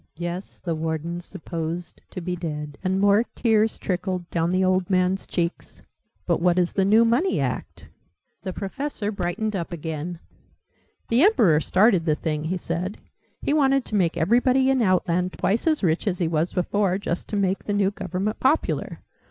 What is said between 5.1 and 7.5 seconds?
cheeks. "But what is the new Money